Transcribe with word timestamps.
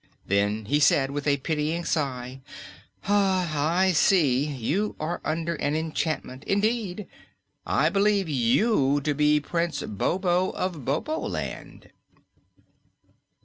Then 0.25 0.65
he 0.65 0.79
said, 0.79 1.11
with 1.11 1.27
a 1.27 1.37
pitying 1.37 1.85
sigh: 1.85 2.41
"I 3.07 3.91
see; 3.93 4.45
you 4.47 4.95
are 4.99 5.21
under 5.23 5.53
an 5.53 5.75
enchantment. 5.75 6.43
Indeed, 6.45 7.05
I 7.67 7.89
believe 7.89 8.27
you 8.27 8.99
to 9.01 9.13
be 9.13 9.39
Prince 9.39 9.83
Bobo 9.83 10.49
of 10.55 10.83
Boboland." 10.85 11.91